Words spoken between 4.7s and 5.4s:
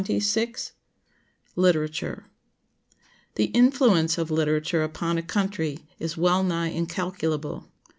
upon a